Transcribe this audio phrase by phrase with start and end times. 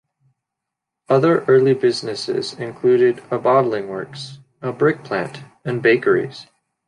[1.09, 6.47] Other early businesses included a bottling works, a brick plant, and bakeries.